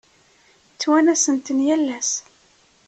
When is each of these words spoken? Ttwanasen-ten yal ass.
Ttwanasen-ten 0.73 1.57
yal 1.67 1.85
ass. 1.97 2.11